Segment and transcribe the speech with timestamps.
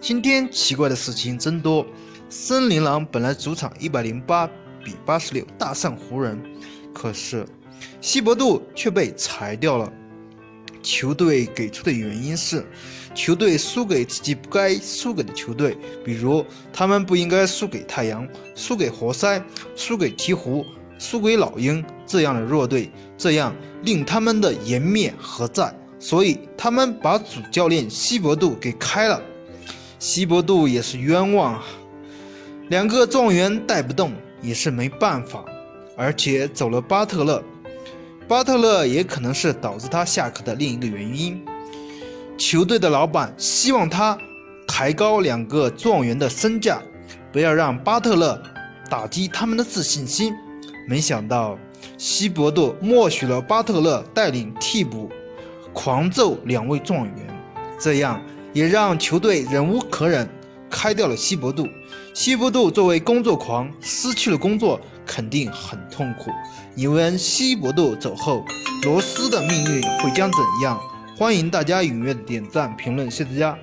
[0.00, 1.86] 今天奇怪的事情真多，
[2.28, 4.46] 森林狼本来主场一百零八
[4.84, 6.38] 比八十六大胜湖人，
[6.92, 7.46] 可是
[8.00, 9.90] 西伯杜却被裁掉了。
[10.82, 12.62] 球队给出的原因是，
[13.14, 19.42] 球队输给自己不该输给的球队，比如他们不应该输给太阳、输给活塞、
[19.74, 20.62] 输给鹈鹕、
[20.98, 25.74] 输给老鹰这样的弱队，这样令他们的颜面何在？
[26.04, 29.18] 所以他们把主教练西伯杜给开了。
[29.98, 31.64] 西伯杜也是冤枉啊，
[32.68, 34.12] 两个状元带不动
[34.42, 35.42] 也是没办法，
[35.96, 37.42] 而且走了巴特勒。
[38.28, 41.42] 巴特勒也可能是导致他下课的另一个原因。
[42.36, 44.18] 球队的老板希望他
[44.68, 46.82] 抬高两个状元的身价，
[47.32, 48.38] 不要让巴特勒
[48.90, 50.34] 打击他们的自信心。
[50.86, 51.58] 没想到
[51.96, 55.10] 西伯杜默许了巴特勒带领替补
[55.74, 57.16] 狂揍两位状元，
[57.78, 58.18] 这样
[58.54, 60.26] 也让球队忍无可忍，
[60.70, 61.68] 开掉了西伯杜。
[62.14, 64.80] 西伯杜作为工作狂，失去了工作。
[65.06, 66.30] 肯定很痛苦。
[66.74, 68.42] 你问西伯杜走后，
[68.84, 70.80] 罗斯的命运会将怎样？
[71.14, 73.58] 欢迎大家踊跃点赞评论，谢谢大家。